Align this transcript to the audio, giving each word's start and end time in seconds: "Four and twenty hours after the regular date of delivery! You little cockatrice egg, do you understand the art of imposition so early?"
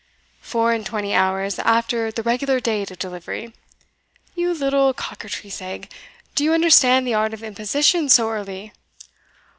"Four 0.41 0.73
and 0.73 0.83
twenty 0.83 1.13
hours 1.13 1.59
after 1.59 2.09
the 2.09 2.23
regular 2.23 2.59
date 2.59 2.89
of 2.89 2.97
delivery! 2.97 3.53
You 4.33 4.51
little 4.55 4.95
cockatrice 4.95 5.61
egg, 5.61 5.91
do 6.33 6.43
you 6.43 6.53
understand 6.53 7.05
the 7.05 7.13
art 7.13 7.35
of 7.35 7.43
imposition 7.43 8.09
so 8.09 8.27
early?" 8.31 8.73